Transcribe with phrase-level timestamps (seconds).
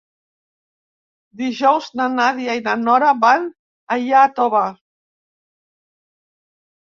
[1.41, 3.45] Dijous na Nàdia i na Nora van
[3.95, 4.63] a Iàtova.